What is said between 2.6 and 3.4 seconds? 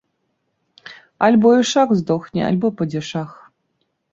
падзішах.